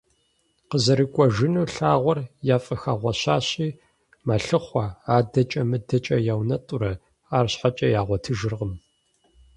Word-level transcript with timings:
КъызэрыкӀуэжыну 0.69 1.63
лъагъуэр 1.75 2.19
яфӀыхэгъуэщащи 2.55 3.67
мэлъыхъуэ, 4.25 4.85
адэкӀэ-мыдэкӀэ 5.17 6.17
яунэтӀурэ, 6.33 6.91
арщхьэкӀэ 7.37 7.87
ягъуэтыжыркъым. 7.99 8.73